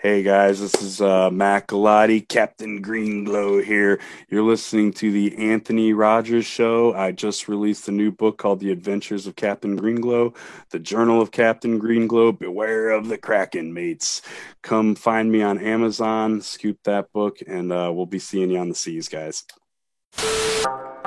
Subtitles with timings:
[0.00, 3.98] Hey guys, this is uh, Matt Galati, Captain Greenglow here.
[4.28, 6.94] You're listening to the Anthony Rogers Show.
[6.94, 10.36] I just released a new book called The Adventures of Captain Greenglow,
[10.70, 12.38] The Journal of Captain Greenglow.
[12.38, 14.22] Beware of the Kraken, mates.
[14.62, 18.68] Come find me on Amazon, scoop that book, and uh, we'll be seeing you on
[18.68, 19.44] the seas, guys.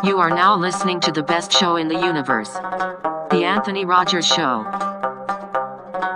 [0.03, 2.51] You are now listening to the best show in the universe
[3.29, 4.90] The Anthony Rogers Show.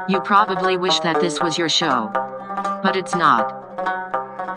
[0.07, 2.11] You probably wish that this was your show.
[2.83, 3.51] But it's not.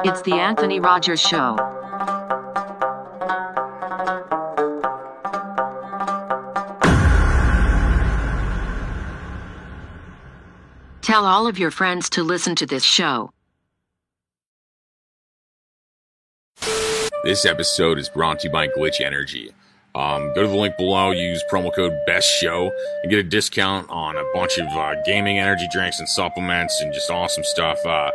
[0.04, 1.56] It's The Anthony Rogers Show.
[11.00, 13.30] Tell all of your friends to listen to this show.
[17.24, 19.52] This episode is brought to you by Glytch Energy.
[19.98, 22.70] Um, go to the link below, use promo code Best Show,
[23.02, 26.94] and get a discount on a bunch of uh, gaming energy drinks and supplements and
[26.94, 27.84] just awesome stuff.
[27.84, 28.12] Uh,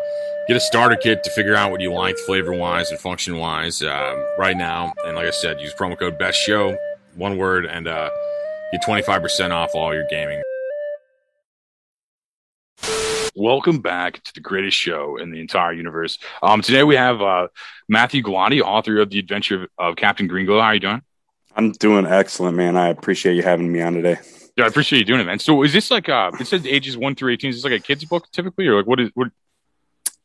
[0.47, 3.83] get a starter kit to figure out what you like flavor wise and function wise
[3.83, 4.93] uh, right now.
[5.05, 6.77] And like I said, use promo code Best Show,
[7.15, 8.09] one word, and uh,
[8.71, 10.41] get 25% off all your gaming.
[13.35, 16.17] Welcome back to the greatest show in the entire universe.
[16.41, 17.49] Um, today we have uh,
[17.89, 20.61] Matthew Galati, author of The Adventure of Captain Greenglow.
[20.61, 21.01] How are you doing?
[21.55, 22.75] I'm doing excellent, man.
[22.75, 24.17] I appreciate you having me on today.
[24.55, 25.39] Yeah, I appreciate you doing it, man.
[25.39, 27.83] So is this like uh it says ages one through eighteen, is this like a
[27.83, 29.29] kid's book typically or like what is what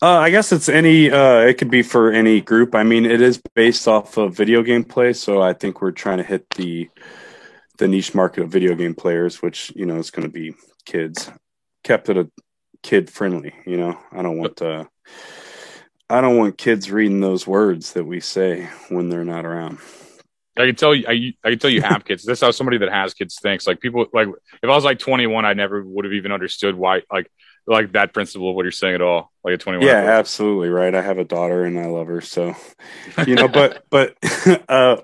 [0.01, 1.11] Uh, I guess it's any.
[1.11, 2.75] Uh, it could be for any group.
[2.75, 6.19] I mean, it is based off of video game play, so I think we're trying
[6.19, 6.89] to hit the
[7.79, 11.31] the niche market of video game players, which you know is going to be kids.
[11.83, 12.31] Kept it a
[12.83, 13.53] kid friendly.
[13.67, 14.85] You know, I don't want uh,
[16.09, 19.79] I don't want kids reading those words that we say when they're not around.
[20.59, 22.25] I can tell you I, I can tell you have kids.
[22.25, 23.67] This is how somebody that has kids thinks.
[23.67, 24.29] Like people like
[24.63, 27.31] if I was like twenty one, I never would have even understood why like
[27.67, 29.31] like that principle of what you're saying at all.
[29.45, 29.87] Like a twenty one.
[29.87, 30.95] Yeah, absolutely right.
[30.95, 32.55] I have a daughter and I love her, so
[33.27, 34.17] you know, but but
[34.69, 34.99] uh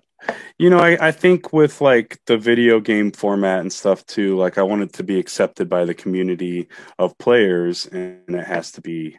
[0.58, 4.56] you know, I, I think with like the video game format and stuff too, like
[4.56, 6.68] I want it to be accepted by the community
[6.98, 9.18] of players and it has to be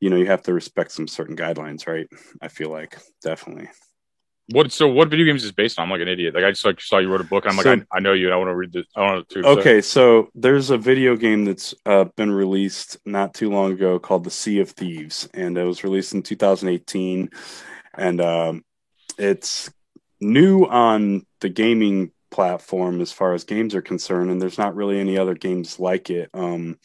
[0.00, 2.06] you know, you have to respect some certain guidelines, right?
[2.42, 3.70] I feel like definitely.
[4.50, 5.84] What so what video games is based on?
[5.84, 6.34] I'm like an idiot.
[6.34, 8.00] Like I just like saw you wrote a book and I'm So- like I, I
[8.00, 8.86] know you and I want to read this.
[8.94, 13.48] I want to Okay, so there's a video game that's uh, been released not too
[13.50, 17.30] long ago called The Sea of Thieves, and it was released in 2018,
[17.96, 18.64] and um,
[19.18, 19.70] it's
[20.20, 24.98] new on the gaming platform as far as games are concerned, and there's not really
[24.98, 26.28] any other games like it.
[26.34, 26.78] Um,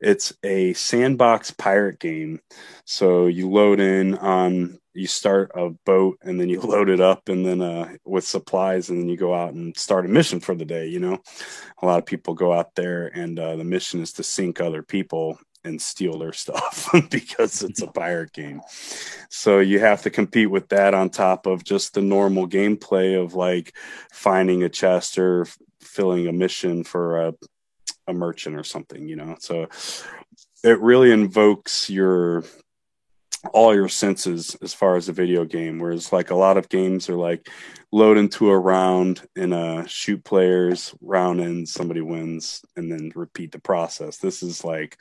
[0.00, 2.40] it's a sandbox pirate game,
[2.86, 7.28] so you load in on you start a boat and then you load it up
[7.28, 10.54] and then uh, with supplies and then you go out and start a mission for
[10.54, 11.18] the day you know?
[11.82, 14.82] A lot of people go out there and uh, the mission is to sink other
[14.82, 18.60] people and steal their stuff because it's a pirate game.
[19.28, 23.34] So you have to compete with that on top of just the normal gameplay of
[23.34, 23.76] like
[24.12, 25.46] finding a chest or
[25.80, 27.34] filling a mission for a,
[28.06, 29.36] a merchant or something you know?
[29.40, 29.68] So
[30.62, 32.44] it really invokes your
[33.52, 37.08] all your senses as far as a video game whereas like a lot of games
[37.08, 37.48] are like
[37.92, 43.52] load into a round and uh shoot players round and somebody wins and then repeat
[43.52, 44.18] the process.
[44.18, 45.00] This is like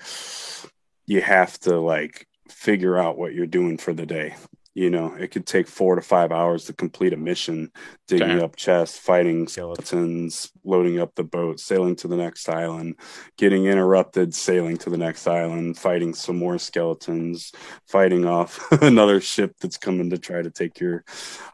[1.08, 4.36] you have to like figure out what you're doing for the day
[4.76, 7.72] you know it could take four to five hours to complete a mission
[8.08, 8.44] digging Okay.
[8.44, 12.96] up chests fighting skeletons loading up the boat sailing to the next island
[13.38, 17.52] getting interrupted sailing to the next island fighting some more skeletons
[17.88, 21.04] fighting off another ship that's coming to try to take your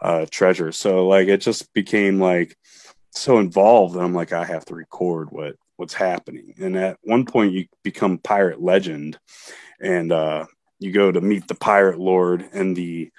[0.02, 0.72] uh, treasure.
[0.72, 2.56] So like it just became like
[3.12, 3.96] so involved.
[3.96, 6.54] that I'm like I have to record what what's happening.
[6.62, 9.18] And at one point you become pirate legend,
[9.82, 10.46] and uh,
[10.80, 13.12] you go to meet the pirate lord in the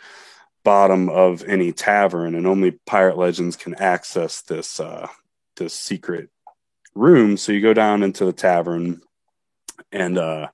[0.65, 5.09] bottom of any tavern, and only pirate legends can access this uh,
[5.57, 6.31] this secret
[6.95, 7.37] room.
[7.37, 9.01] So you go down into the tavern
[9.93, 10.49] and uh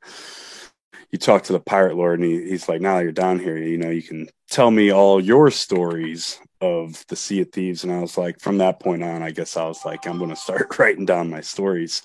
[1.11, 3.57] you talk to the pirate lord and he, he's like now you're down here.
[3.57, 7.85] You know you can tell me all your stories of the sea of thieves.
[7.85, 10.31] And i was like from that point on i guess i was like i'm going
[10.31, 12.03] to start writing down my stories.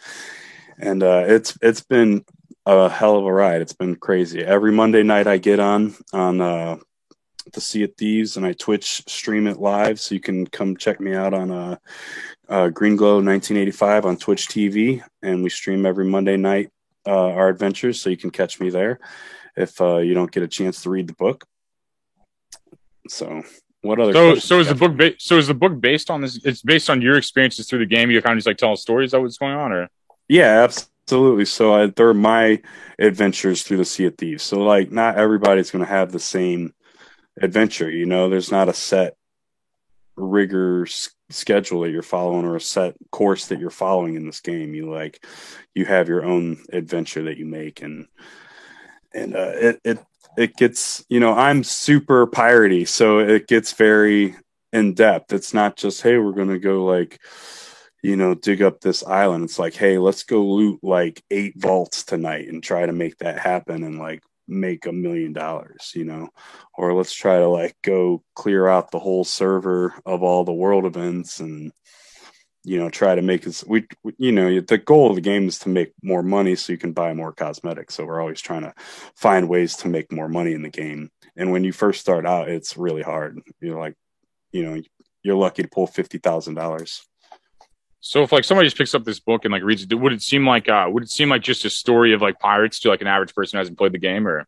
[0.78, 2.26] And uh it's it's been
[2.66, 6.42] a hell of a ride it's been crazy every monday night i get on on
[6.42, 6.78] uh
[7.54, 11.00] the sea of thieves and i twitch stream it live so you can come check
[11.00, 11.76] me out on uh,
[12.50, 16.70] uh green glow 1985 on twitch tv and we stream every monday night
[17.06, 19.00] uh, our adventures, so you can catch me there
[19.56, 21.46] if uh, you don't get a chance to read the book.
[23.08, 23.44] So,
[23.82, 24.14] what other?
[24.14, 26.40] So so is the book ba- so is the book based on this?
[26.46, 28.12] It's based on your experiences through the game.
[28.12, 29.12] You kind of just like telling stories.
[29.12, 29.90] That what's going on, or
[30.28, 30.92] Yeah, absolutely.
[31.46, 32.62] So I, they're my
[33.00, 34.44] adventures through the Sea of Thieves.
[34.44, 36.74] So like, not everybody's going to have the same
[37.42, 37.90] adventure.
[37.90, 39.16] You know, there's not a set
[40.16, 44.40] rigor s- schedule that you're following or a set course that you're following in this
[44.42, 44.74] game.
[44.74, 45.26] You like,
[45.74, 48.08] you have your own adventure that you make, and
[49.14, 50.00] and uh, it it
[50.38, 54.36] it gets you know I'm super piratey, so it gets very
[54.74, 55.34] in depth.
[55.34, 57.20] It's not just hey, we're gonna go like
[58.02, 59.44] you know dig up this island.
[59.44, 63.40] It's like hey, let's go loot like eight vaults tonight and try to make that
[63.40, 66.30] happen and like make a million dollars, you know,
[66.78, 70.86] or let's try to like go clear out the whole server of all the world
[70.86, 71.72] events and
[72.64, 73.88] you know try to make it we,
[74.18, 76.94] you know the goal of the game is to make more money so you can
[76.94, 77.96] buy more cosmetics.
[77.96, 78.74] So we're always trying to
[79.16, 81.10] find ways to make more money in the game.
[81.36, 83.40] And when you first start out it's really hard.
[83.60, 83.96] You're like
[84.52, 84.82] you know
[85.24, 87.08] you're lucky to pull fifty thousand dollars
[88.02, 90.22] So if like somebody just picks up this book and like reads it, would it
[90.22, 93.02] seem like uh would it seem like just a story of like pirates to like
[93.02, 94.48] an average person who hasn't played the game or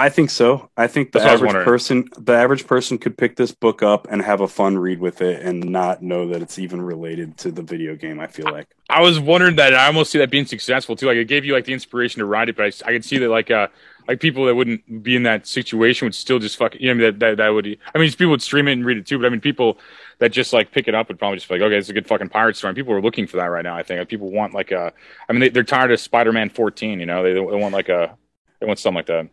[0.00, 0.70] I think so.
[0.78, 4.08] I think the That's I average person, the average person, could pick this book up
[4.10, 7.50] and have a fun read with it, and not know that it's even related to
[7.50, 8.18] the video game.
[8.18, 8.68] I feel like.
[8.88, 11.06] I was wondering that I almost see that being successful too.
[11.06, 13.18] Like it gave you like the inspiration to write it, but I, I could see
[13.18, 13.68] that like uh
[14.08, 16.94] like people that wouldn't be in that situation would still just fucking you know I
[16.94, 19.18] mean, that, that that would I mean people would stream it and read it too,
[19.18, 19.78] but I mean people
[20.18, 22.08] that just like pick it up would probably just be like okay it's a good
[22.08, 22.70] fucking pirate story.
[22.70, 23.76] And people are looking for that right now.
[23.76, 24.94] I think like, people want like a
[25.28, 27.00] I mean they, they're tired of Spider Man 14.
[27.00, 28.16] You know they, they want like a
[28.60, 29.28] they want something like that.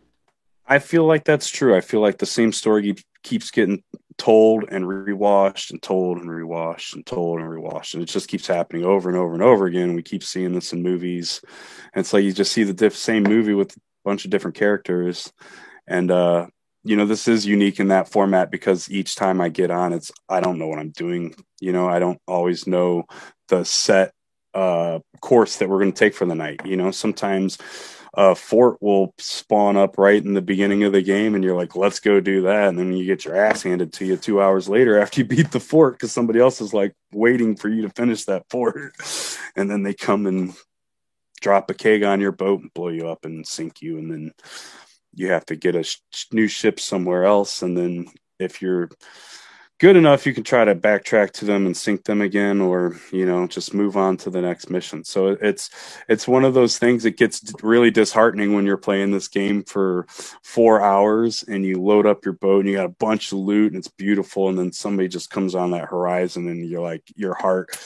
[0.68, 1.74] I feel like that's true.
[1.74, 3.82] I feel like the same story keeps getting
[4.18, 8.46] told and rewashed and told and rewashed and told and rewashed, and it just keeps
[8.46, 9.94] happening over and over and over again.
[9.94, 11.40] We keep seeing this in movies,
[11.94, 15.32] and so you just see the diff- same movie with a bunch of different characters,
[15.86, 16.46] and uh,
[16.84, 20.12] you know this is unique in that format because each time I get on, it's
[20.28, 21.34] I don't know what I'm doing.
[21.60, 23.04] You know, I don't always know
[23.48, 24.12] the set
[24.52, 26.60] uh, course that we're going to take for the night.
[26.66, 27.56] You know, sometimes
[28.14, 31.76] a fort will spawn up right in the beginning of the game and you're like
[31.76, 32.68] let's go do that.
[32.68, 35.50] And then you get your ass handed to you two hours later after you beat
[35.50, 38.92] the fort because somebody else is like waiting for you to finish that fort.
[39.56, 40.54] And then they come and
[41.40, 44.32] drop a keg on your boat and blow you up and sink you and then
[45.14, 45.98] you have to get a sh-
[46.32, 47.62] new ship somewhere else.
[47.62, 48.06] And then
[48.38, 48.88] if you're
[49.78, 53.24] good enough you can try to backtrack to them and sink them again or you
[53.24, 55.04] know just move on to the next mission.
[55.04, 55.70] So it's
[56.08, 60.06] it's one of those things that gets really disheartening when you're playing this game for
[60.42, 63.72] four hours and you load up your boat and you got a bunch of loot
[63.72, 67.34] and it's beautiful and then somebody just comes on that horizon and you're like your
[67.34, 67.76] heart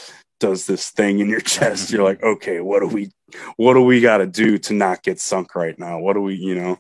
[0.41, 1.91] does this thing in your chest.
[1.91, 3.11] You're like okay what do we
[3.57, 5.99] what do we got to do to not get sunk right now?
[5.99, 6.79] What do we you know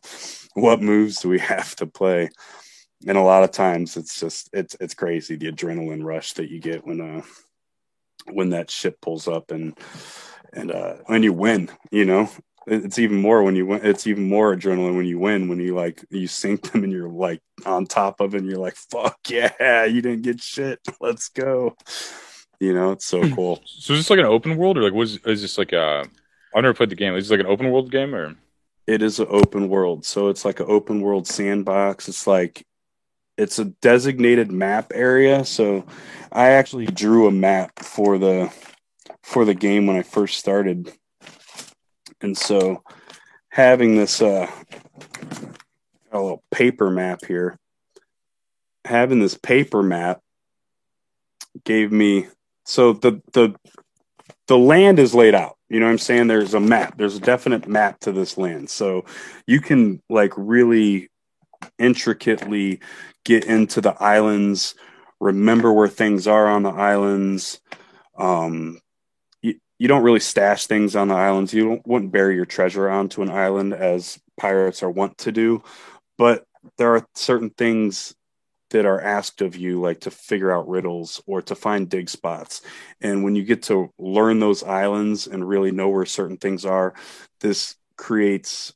[0.55, 2.31] what moves do we have to play
[3.06, 6.60] and a lot of times it's just it's it's crazy the adrenaline rush that you
[6.60, 7.22] get when uh
[8.32, 9.76] when that ship pulls up and
[10.52, 12.28] and uh when you win you know?
[12.64, 15.75] It's even more when you win it's even more adrenaline when you win when you
[15.75, 19.19] like you sink them and you're like on top of it and you're like fuck
[19.28, 20.78] yeah you didn't get shit.
[21.00, 21.76] Let's go.
[22.60, 23.60] You know it's so cool.
[23.66, 26.05] So is this like an open world or like was is this like a
[26.55, 27.16] I've never played the game.
[27.16, 28.37] Is this like an open world game or?
[28.87, 30.05] It is an open world.
[30.05, 32.08] So it's like an open world sandbox.
[32.08, 32.64] It's like
[33.38, 35.84] it's a designated map area so
[36.31, 38.52] i actually drew a map for the
[39.23, 40.93] for the game when i first started.
[42.20, 42.82] And so
[43.48, 44.51] having this uh
[46.12, 47.58] a little paper map here.
[48.84, 50.20] Having this paper map
[51.65, 52.27] gave me
[52.65, 53.55] so the the
[54.48, 55.56] the land is laid out.
[55.69, 56.27] You know what i'm saying?
[56.27, 56.98] There's a map.
[56.98, 58.69] There's a definite map to this land.
[58.69, 59.05] So
[59.46, 61.08] you can like really
[61.78, 62.81] intricately
[63.24, 64.74] get into the islands
[65.22, 67.60] remember where things are on the islands.
[68.19, 68.81] Um
[69.40, 71.54] you, you don't really stash things on the islands.
[71.54, 75.62] You don't, wouldn't bury your treasure onto an island as pirates are wont to do.
[76.19, 76.44] But
[76.76, 78.14] there are certain things
[78.70, 82.62] that are asked of you like to figure out riddles or to find dig spots.
[83.00, 86.94] And when you get to learn those islands and really know where certain things are
[87.40, 88.72] this creates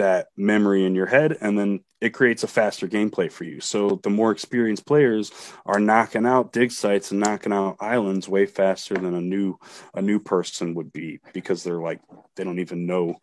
[0.00, 4.00] that memory in your head and then it creates a faster gameplay for you so
[4.02, 5.30] the more experienced players
[5.66, 9.58] are knocking out dig sites and knocking out islands way faster than a new
[9.94, 12.00] a new person would be because they're like
[12.36, 13.14] they don't even know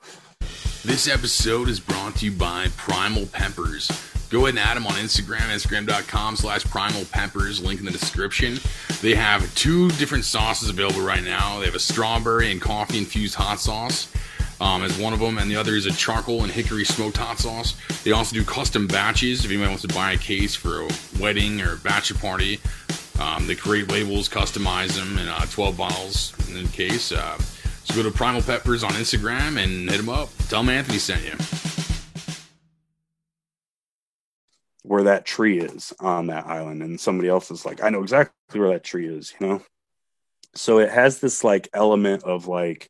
[0.84, 3.90] This episode is brought to you by Primal Peppers.
[4.30, 8.60] Go ahead and add them on Instagram, instagram.com slash primal peppers, link in the description.
[9.02, 11.60] They have two different sauces available right now.
[11.60, 14.12] They have a strawberry and coffee infused hot sauce
[14.60, 17.38] um, as one of them, and the other is a charcoal and hickory smoked hot
[17.40, 17.76] sauce.
[18.04, 20.88] They also do custom batches if anybody wants to buy a case for a
[21.20, 22.60] wedding or a bachelor party.
[23.20, 27.12] Um, they create labels, customize them in uh, 12 bottles in the case.
[27.12, 27.38] Uh,
[27.84, 30.30] So go to Primal Peppers on Instagram and hit them up.
[30.50, 31.34] Tell them Anthony sent you.
[34.84, 38.60] Where that tree is on that island, and somebody else is like, I know exactly
[38.60, 39.62] where that tree is, you know?
[40.54, 42.90] So it has this like element of like,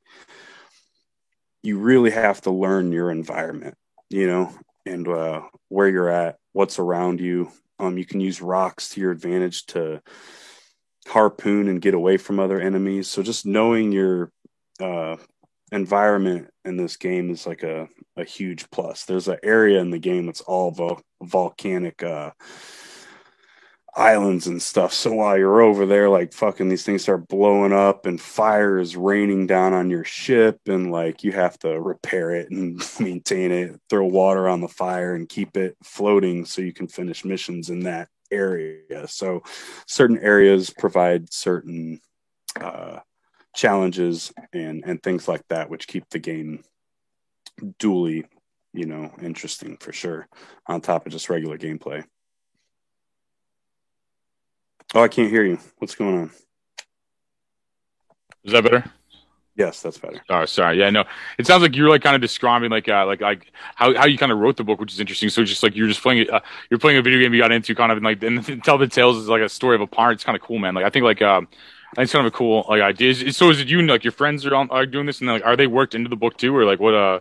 [1.63, 3.75] you really have to learn your environment,
[4.09, 4.53] you know,
[4.85, 7.51] and uh, where you're at, what's around you.
[7.79, 10.01] Um, you can use rocks to your advantage to
[11.07, 13.07] harpoon and get away from other enemies.
[13.07, 14.31] So just knowing your
[14.79, 15.17] uh,
[15.71, 19.05] environment in this game is like a, a huge plus.
[19.05, 22.31] There's an area in the game that's all vol- volcanic uh,
[23.97, 24.93] islands and stuff.
[24.93, 28.95] So while you're over there, like fucking these things start blowing up and fire is
[28.95, 33.79] raining down on your ship and like you have to repair it and maintain it,
[33.89, 37.81] throw water on the fire and keep it floating so you can finish missions in
[37.81, 39.07] that area.
[39.07, 39.41] So
[39.87, 41.99] certain areas provide certain
[42.61, 42.99] uh,
[43.55, 46.63] challenges and and things like that, which keep the game
[47.79, 48.25] dually,
[48.73, 50.27] you know, interesting for sure.
[50.67, 52.03] On top of just regular gameplay.
[54.97, 55.59] Oh, I can't hear you.
[55.77, 56.31] What's going on?
[58.43, 58.83] Is that better?
[59.55, 60.19] Yes, that's better.
[60.27, 60.79] Oh, sorry.
[60.79, 61.03] Yeah, no.
[61.37, 64.17] It sounds like you're like kind of describing like uh, like like how, how you
[64.17, 65.29] kind of wrote the book, which is interesting.
[65.29, 66.39] So just like you're just playing it, uh,
[66.71, 68.87] you're playing a video game you got into, kind of and like and tell the
[68.87, 70.13] tales is like a story of a pirate.
[70.13, 70.73] It's kind of cool, man.
[70.73, 71.47] Like I think like um,
[71.91, 73.11] I think it's kind of a cool like idea.
[73.11, 75.29] Is, so is it you and like your friends are on are doing this and
[75.29, 76.95] like are they worked into the book too, or like what?
[76.95, 77.19] Uh,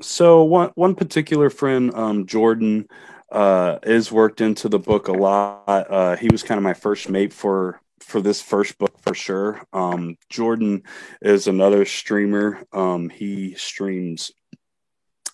[0.00, 2.88] so one one particular friend, um, Jordan,
[3.30, 5.64] uh, is worked into the book a lot.
[5.68, 9.60] Uh, he was kind of my first mate for for this first book for sure.
[9.72, 10.82] Um, Jordan
[11.20, 12.62] is another streamer.
[12.72, 14.30] Um, he streams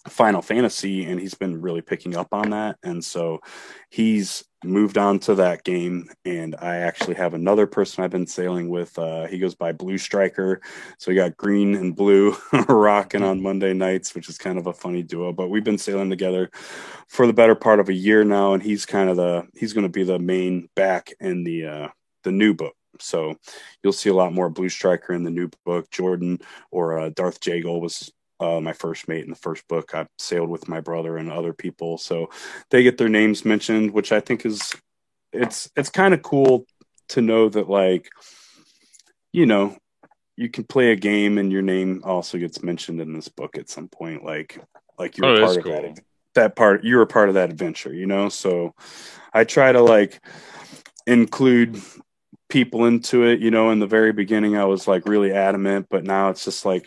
[0.09, 2.79] Final Fantasy and he's been really picking up on that.
[2.83, 3.41] And so
[3.91, 6.09] he's moved on to that game.
[6.25, 8.99] And I actually have another person I've been sailing with.
[8.99, 10.61] Uh, he goes by Blue Striker.
[10.99, 12.37] So we got green and blue
[12.69, 15.33] rocking on Monday nights, which is kind of a funny duo.
[15.33, 16.50] But we've been sailing together
[17.09, 18.54] for the better part of a year now.
[18.54, 21.88] And he's kind of the, he's going to be the main back in the, uh,
[22.25, 22.75] the new book.
[22.99, 23.37] So
[23.83, 25.90] you'll see a lot more Blue Striker in the new book.
[25.90, 26.40] Jordan
[26.71, 28.12] or uh, Darth Jagle was
[28.43, 29.95] uh, my first mate in the first book.
[29.95, 32.31] I sailed with my brother and other people, so
[32.71, 34.75] they get their names mentioned, which I think is
[35.33, 36.67] it's it's kind of cool
[37.11, 38.09] to know that like
[39.33, 39.77] you know
[40.37, 43.71] you can play a game and your name also gets mentioned in this book at
[43.71, 44.59] some point, like
[44.99, 45.73] like you're Oh, part of cool.
[45.95, 46.01] that
[46.35, 48.29] that part you're a part of that adventure, you know.
[48.29, 48.75] So
[49.33, 50.21] I try to like
[51.07, 51.81] include
[52.49, 56.05] people into it you know in the very beginning i was like really adamant but
[56.05, 56.87] now it's just like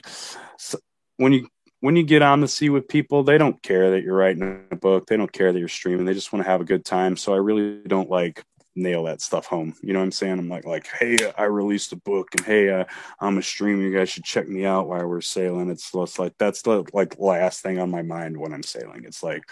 [1.17, 1.47] when you
[1.81, 4.75] when you get on the sea with people they don't care that you're writing a
[4.75, 5.07] book.
[5.07, 6.05] They don't care that you're streaming.
[6.05, 7.17] They just want to have a good time.
[7.17, 8.43] So i really don't like
[8.77, 9.73] nail that stuff home.
[9.81, 10.37] You know what i'm saying?
[10.37, 12.85] I'm like like hey i released a book and hey uh,
[13.19, 13.81] i'm a streamer.
[13.81, 15.69] You guys should check me out while we're sailing.
[15.69, 19.05] It's like that's the like last thing on my mind when i'm sailing.
[19.05, 19.43] It's like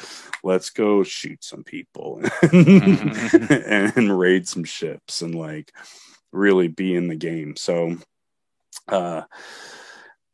[0.43, 5.71] let's go shoot some people and, and raid some ships and like
[6.31, 7.55] really be in the game.
[7.55, 7.97] So
[8.89, 9.21] uh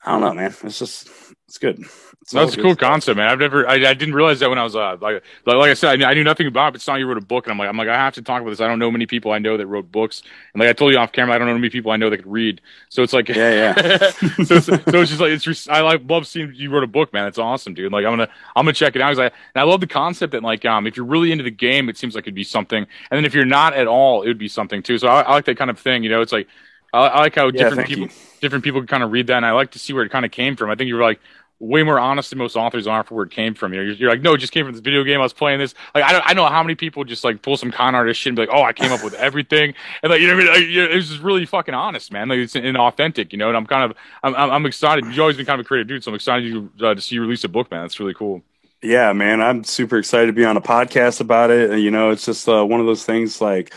[0.06, 0.54] I don't know, man.
[0.64, 1.10] It's just
[1.48, 1.80] it's good.
[2.22, 3.28] It's That's a cool concept, man.
[3.28, 5.74] I've never, I, I didn't realize that when I was, uh, like, like, like I
[5.74, 7.48] said, I, knew- I knew nothing about it, but it's not you wrote a book,
[7.48, 8.62] and I'm like, I'm like, I have to talk about this.
[8.62, 10.22] I don't know many people I know that wrote books,
[10.54, 12.18] and like I told you off camera, I don't know many people I know that
[12.18, 12.62] could read.
[12.90, 13.74] So it's like, Yeah, yeah.
[14.46, 15.44] so, it's, so it's just like it's.
[15.44, 17.26] Just, I like love seeing you wrote a book, man.
[17.28, 17.92] It's awesome, dude.
[17.92, 19.10] Like I'm gonna, I'm gonna check it out.
[19.10, 21.50] 'cause I, and I love the concept that like, um, if you're really into the
[21.52, 22.80] game, it seems like it'd be something,
[23.10, 25.00] and then if you're not at all, it would be something too.
[25.00, 26.04] So I, I like that kind of thing.
[26.04, 26.48] You know, it's like,
[26.94, 28.10] I, I like how Yeah, different people you.
[28.42, 30.26] different people can kind of read that, and I like to see where it kind
[30.26, 30.70] of came from.
[30.70, 31.20] I think you're like
[31.62, 33.74] way more honest than most authors are for where it came from.
[33.74, 35.20] You know, you're, you're like, no, it just came from this video game.
[35.20, 35.74] I was playing this.
[35.94, 38.32] Like, I don't, I know how many people just like pull some con artist shit
[38.32, 40.60] and be like, oh, I came up with everything, and like, you know, what I
[40.60, 42.30] mean, like, it was just really fucking honest, man.
[42.30, 43.50] Like, it's inauthentic, you know.
[43.50, 45.06] And I'm kind of, I'm, I'm, I'm excited.
[45.06, 47.16] You've always been kind of a creative dude, so I'm excited you, uh, to see
[47.16, 47.82] you release a book, man.
[47.82, 48.42] That's really cool.
[48.82, 51.70] Yeah, man, I'm super excited to be on a podcast about it.
[51.70, 53.74] And, you know, it's just uh, one of those things like,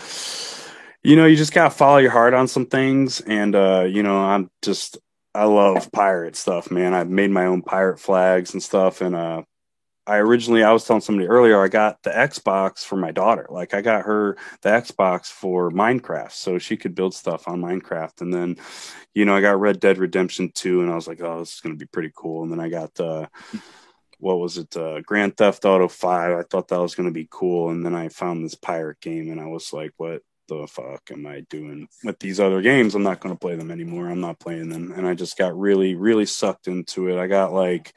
[1.03, 3.21] you know, you just gotta follow your heart on some things.
[3.21, 4.99] And, uh, you know, I'm just,
[5.35, 6.95] I love pirate stuff, man.
[6.95, 9.01] I've made my own pirate flags and stuff.
[9.01, 9.43] And, uh,
[10.05, 13.47] I originally, I was telling somebody earlier, I got the Xbox for my daughter.
[13.49, 18.21] Like, I got her the Xbox for Minecraft so she could build stuff on Minecraft.
[18.21, 18.57] And then,
[19.15, 21.61] you know, I got Red Dead Redemption 2, and I was like, oh, this is
[21.61, 22.43] to be pretty cool.
[22.43, 23.29] And then I got, uh,
[24.19, 26.37] what was it, uh, Grand Theft Auto 5.
[26.37, 27.71] I thought that was going to be cool.
[27.71, 31.27] And then I found this pirate game, and I was like, what the fuck am
[31.27, 32.95] I doing with these other games?
[32.95, 34.09] I'm not going to play them anymore.
[34.09, 34.93] I'm not playing them.
[34.93, 37.21] And I just got really, really sucked into it.
[37.21, 37.97] I got like,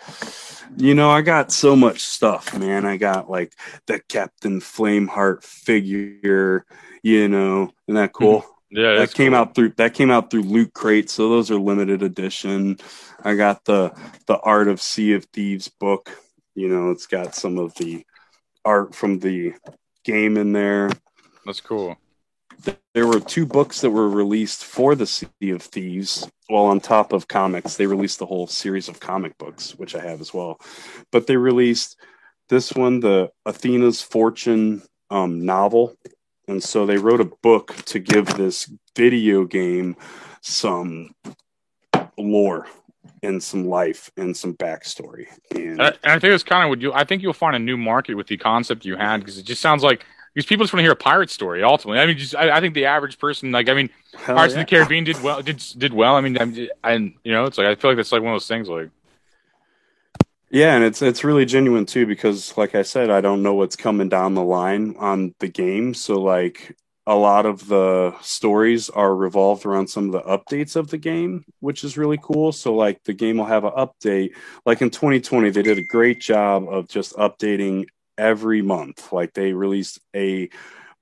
[0.78, 2.86] you know, I got so much stuff, man.
[2.86, 3.54] I got like
[3.88, 6.66] the Captain Flameheart figure,
[7.04, 8.42] you know, isn't that cool?
[8.42, 8.52] Mm-hmm.
[8.72, 9.40] Yeah, that came cool.
[9.40, 12.78] out through that came out through Loot Crate, so those are limited edition.
[13.24, 13.94] I got the
[14.25, 16.12] the Art of Sea of Thieves book.
[16.56, 18.06] You know, it's got some of the
[18.66, 19.54] art from the
[20.04, 20.90] game in there.
[21.46, 21.96] That's cool.
[22.93, 26.29] There were two books that were released for the Sea of Thieves.
[26.50, 30.01] Well, on top of comics, they released the whole series of comic books, which I
[30.01, 30.59] have as well.
[31.12, 31.97] But they released
[32.50, 35.95] this one, the Athena's Fortune um, novel,
[36.47, 39.95] and so they wrote a book to give this video game
[40.41, 41.15] some
[42.17, 42.67] lore
[43.24, 45.27] and some life and some backstory.
[45.51, 46.93] And, and I think it's kind of what you.
[46.93, 49.62] I think you'll find a new market with the concept you had because it just
[49.62, 50.05] sounds like
[50.36, 51.63] because people just want to hear a pirate story.
[51.63, 54.62] Ultimately, I mean, just I, I think the average person, like, I mean, Pirates yeah.
[54.62, 55.42] of the Caribbean did well.
[55.42, 56.15] Did did well.
[56.15, 56.38] I mean,
[56.84, 58.68] I, and you know, it's like I feel like it's like one of those things,
[58.68, 58.89] like.
[60.51, 63.75] Yeah, and it's it's really genuine too because, like I said, I don't know what's
[63.75, 65.94] coming down the line on the game.
[65.94, 66.75] So, like,
[67.08, 71.46] a lot of the stories are revolved around some of the updates of the game,
[71.62, 72.51] which is really cool.
[72.51, 74.32] So, like, the game will have an update.
[74.65, 79.12] Like in 2020, they did a great job of just updating every month.
[79.13, 80.50] Like, they released a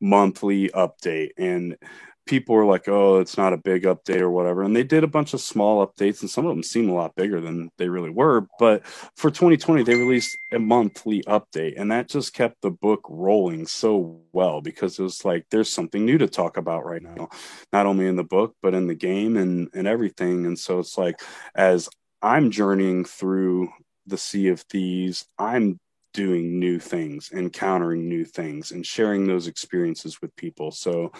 [0.01, 1.77] monthly update, and
[2.25, 5.07] people were like, "Oh, it's not a big update or whatever," and they did a
[5.07, 8.09] bunch of small updates, and some of them seem a lot bigger than they really
[8.09, 8.47] were.
[8.59, 13.65] But for 2020, they released a monthly update, and that just kept the book rolling
[13.67, 17.29] so well because it was like there's something new to talk about right now,
[17.71, 20.45] not only in the book but in the game and and everything.
[20.45, 21.21] And so it's like
[21.55, 21.89] as
[22.21, 23.69] I'm journeying through
[24.07, 25.79] the Sea of Thieves, I'm
[26.13, 30.71] doing new things, encountering new things, and sharing those experiences with people.
[30.71, 31.11] So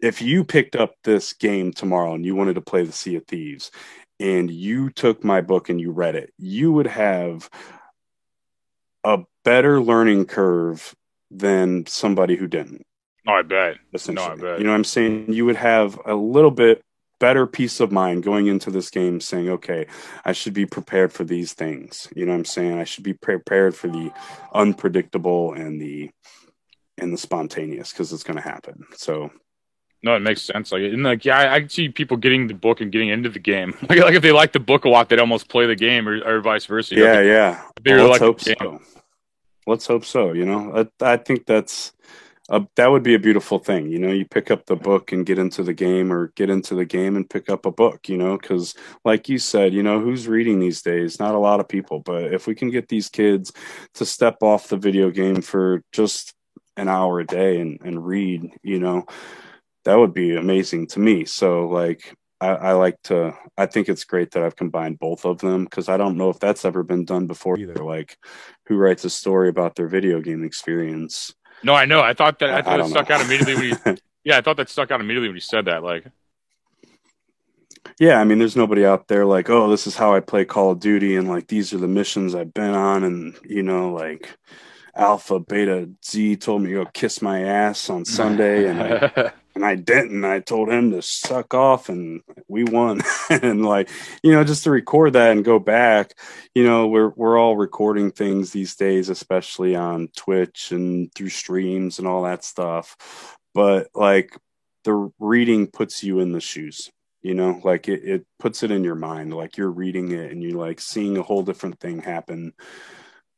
[0.00, 3.26] if you picked up this game tomorrow and you wanted to play the Sea of
[3.26, 3.70] Thieves
[4.20, 7.48] and you took my book and you read it, you would have
[9.04, 10.94] a better learning curve
[11.30, 12.84] than somebody who didn't.
[13.26, 13.76] Oh, I bet.
[13.92, 14.26] Essentially.
[14.26, 14.58] No, I bet.
[14.58, 15.32] You know what I'm saying?
[15.32, 16.82] You would have a little bit
[17.18, 19.86] better peace of mind going into this game saying, okay,
[20.24, 22.08] I should be prepared for these things.
[22.14, 22.78] You know what I'm saying?
[22.78, 24.12] I should be prepared for the
[24.52, 26.10] unpredictable and the
[26.96, 28.84] and the spontaneous because it's going to happen.
[28.96, 29.30] So
[30.02, 30.70] no, it makes sense.
[30.70, 33.38] Like, and like, yeah, I, I see people getting the book and getting into the
[33.38, 33.74] game.
[33.88, 36.22] Like, like if they like the book a lot, they'd almost play the game, or,
[36.24, 36.94] or vice versa.
[36.94, 37.62] Yeah, know, yeah.
[37.84, 38.80] Well, let's hope so.
[39.66, 40.32] Let's hope so.
[40.32, 41.92] You know, I, I think that's
[42.48, 43.90] that would be a beautiful thing.
[43.90, 46.74] You know, you pick up the book and get into the game, or get into
[46.74, 48.08] the game and pick up a book.
[48.08, 51.18] You know, because like you said, you know, who's reading these days?
[51.18, 52.00] Not a lot of people.
[52.00, 53.52] But if we can get these kids
[53.94, 56.34] to step off the video game for just
[56.76, 59.04] an hour a day and, and read, you know
[59.84, 61.24] that would be amazing to me.
[61.24, 65.38] So like I, I, like to I think it's great that I've combined both of
[65.38, 67.82] them because I don't know if that's ever been done before either.
[67.82, 68.16] Like
[68.66, 71.34] who writes a story about their video game experience?
[71.62, 72.00] No, I know.
[72.00, 73.16] I thought that I thought I it stuck know.
[73.16, 75.82] out immediately when you Yeah, I thought that stuck out immediately when you said that.
[75.82, 76.04] Like
[77.98, 80.70] yeah, I mean, there's nobody out there like, oh, this is how I play Call
[80.70, 84.36] of Duty, and like these are the missions I've been on, and you know, like
[84.94, 89.66] Alpha, Beta, Z told me to go kiss my ass on Sunday, and I, and
[89.66, 90.24] I didn't.
[90.24, 93.00] I told him to suck off, and we won.
[93.30, 93.90] and like,
[94.22, 96.14] you know, just to record that and go back,
[96.54, 101.98] you know, we're we're all recording things these days, especially on Twitch and through streams
[101.98, 103.36] and all that stuff.
[103.52, 104.38] But like,
[104.84, 106.92] the reading puts you in the shoes.
[107.20, 109.34] You know, like it, it puts it in your mind.
[109.34, 112.52] Like you're reading it and you're like seeing a whole different thing happen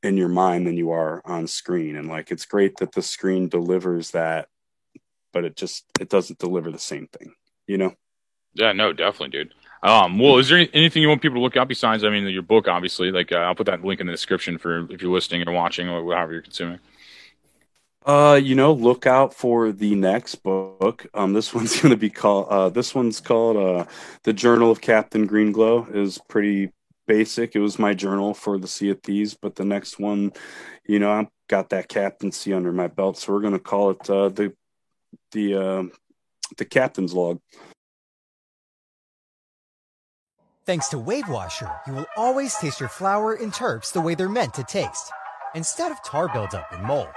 [0.02, 1.96] in your mind than you are on screen.
[1.96, 4.48] And like, it's great that the screen delivers that
[5.32, 7.32] but it just it doesn't deliver the same thing,
[7.66, 7.94] you know.
[8.54, 9.54] Yeah, no, definitely, dude.
[9.82, 12.42] Um, well, is there anything you want people to look up besides, I mean, your
[12.42, 13.10] book, obviously?
[13.10, 15.88] Like, uh, I'll put that link in the description for if you're listening or watching
[15.88, 16.80] or however you're consuming.
[18.04, 21.06] Uh, you know, look out for the next book.
[21.14, 22.48] Um, this one's going to be called.
[22.48, 23.86] Uh, this one's called uh,
[24.24, 26.72] "The Journal of Captain Greenglow." is pretty
[27.06, 27.54] basic.
[27.54, 30.32] It was my journal for the Sea of Thieves, but the next one,
[30.86, 34.08] you know, I've got that captaincy under my belt, so we're going to call it
[34.08, 34.54] uh, the
[35.32, 35.82] the uh,
[36.58, 37.40] the captain's log.
[40.66, 44.28] Thanks to Wave Washer, you will always taste your flower and terps the way they're
[44.28, 45.10] meant to taste,
[45.54, 47.08] instead of tar buildup and mold.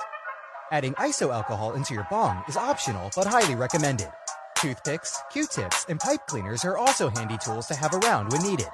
[0.72, 4.10] Adding iso alcohol into your bong is optional but highly recommended.
[4.58, 8.70] Toothpicks, Q-tips, and pipe cleaners are also handy tools to have around when needed.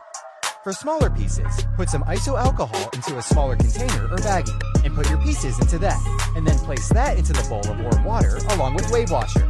[0.61, 5.09] For smaller pieces, put some iso alcohol into a smaller container or baggie, and put
[5.09, 5.97] your pieces into that,
[6.35, 9.47] and then place that into the bowl of warm water along with Wave Washer.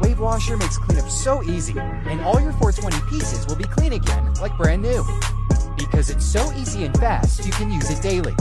[0.00, 4.32] Wave Washer makes cleanup so easy, and all your 420 pieces will be clean again
[4.34, 5.04] like brand new.
[5.76, 8.34] Because it's so easy and fast, you can use it daily.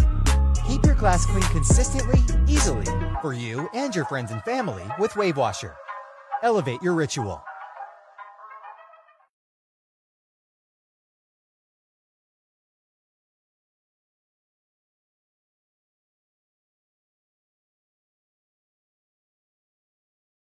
[0.69, 2.85] Keep your glass clean consistently, easily,
[3.21, 5.75] for you and your friends and family with Wave Washer.
[6.43, 7.43] Elevate your ritual.